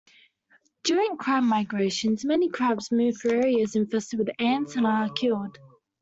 During 0.81 1.15
crab 1.17 1.43
migrations, 1.43 2.25
many 2.25 2.49
crabs 2.49 2.91
move 2.91 3.17
through 3.21 3.33
areas 3.37 3.75
infested 3.75 4.17
with 4.17 4.29
ants 4.39 4.75
and 4.75 4.87
are 4.87 5.09
killed. 5.11 5.59